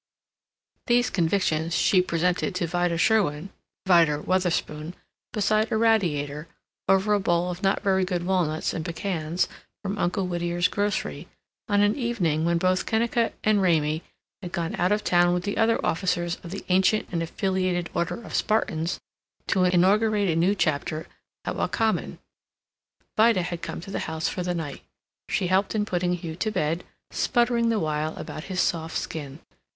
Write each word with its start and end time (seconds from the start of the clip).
These 0.87 1.11
convictions 1.11 1.75
she 1.75 2.01
presented 2.01 2.55
to 2.55 2.65
Vida 2.65 2.97
Sherwin 2.97 3.51
Vida 3.85 4.19
Wutherspoon 4.23 4.95
beside 5.31 5.71
a 5.71 5.77
radiator, 5.77 6.47
over 6.87 7.13
a 7.13 7.19
bowl 7.19 7.51
of 7.51 7.61
not 7.61 7.83
very 7.83 8.03
good 8.03 8.25
walnuts 8.25 8.73
and 8.73 8.83
pecans 8.83 9.47
from 9.83 9.99
Uncle 9.99 10.25
Whittier's 10.25 10.67
grocery, 10.67 11.27
on 11.69 11.81
an 11.81 11.95
evening 11.95 12.45
when 12.45 12.57
both 12.57 12.87
Kennicott 12.87 13.33
and 13.43 13.61
Raymie 13.61 14.01
had 14.41 14.51
gone 14.51 14.75
out 14.79 14.91
of 14.91 15.03
town 15.03 15.35
with 15.35 15.43
the 15.43 15.55
other 15.57 15.77
officers 15.85 16.39
of 16.43 16.49
the 16.49 16.65
Ancient 16.69 17.07
and 17.11 17.21
Affiliated 17.21 17.91
Order 17.93 18.23
of 18.23 18.33
Spartans, 18.33 18.99
to 19.45 19.65
inaugurate 19.65 20.31
a 20.31 20.35
new 20.35 20.55
chapter 20.55 21.05
at 21.45 21.55
Wakamin. 21.55 22.17
Vida 23.17 23.43
had 23.43 23.61
come 23.61 23.79
to 23.81 23.91
the 23.91 23.99
house 24.09 24.27
for 24.27 24.41
the 24.41 24.55
night. 24.55 24.81
She 25.29 25.45
helped 25.45 25.75
in 25.75 25.85
putting 25.85 26.13
Hugh 26.15 26.35
to 26.37 26.49
bed, 26.49 26.83
sputtering 27.11 27.69
the 27.69 27.77
while 27.79 28.17
about 28.17 28.45
his 28.45 28.61
soft 28.61 28.97
skin. 28.97 29.37